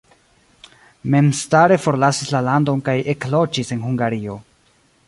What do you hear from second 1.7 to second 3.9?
forlasis la landon kaj ekloĝis en